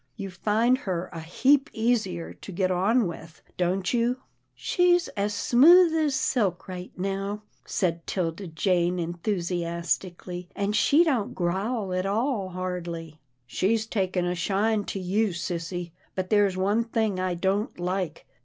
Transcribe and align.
You 0.15 0.31
find 0.31 0.79
her 0.79 1.11
a 1.13 1.19
heap 1.19 1.69
easier 1.73 2.33
to 2.33 2.51
get 2.51 2.71
on 2.71 3.05
with, 3.05 3.43
don't 3.55 3.93
you?"" 3.93 4.17
She's 4.55 5.09
as 5.09 5.31
smooth 5.31 5.93
as 5.93 6.15
silk 6.15 6.67
now," 6.97 7.43
said 7.65 8.07
'Tilda 8.07 8.47
Jane, 8.47 8.97
enthusiastically," 8.97 10.49
and 10.55 10.75
she 10.75 11.03
don't 11.03 11.35
growl 11.35 11.93
at 11.93 12.07
all, 12.07 12.49
hardly."" 12.49 13.19
She's 13.45 13.85
taken 13.85 14.25
a 14.25 14.33
shine 14.33 14.85
to 14.85 14.99
you, 14.99 15.33
sissy, 15.33 15.91
but 16.15 16.31
there's 16.31 16.57
one 16.57 16.83
thing 16.83 17.19
I 17.19 17.35
don't 17.35 17.79
like. 17.79 18.25